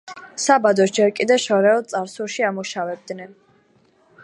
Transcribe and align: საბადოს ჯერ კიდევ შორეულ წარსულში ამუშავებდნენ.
საბადოს 0.43 0.93
ჯერ 0.99 1.11
კიდევ 1.19 1.43
შორეულ 1.43 1.85
წარსულში 1.93 2.47
ამუშავებდნენ. 2.51 3.39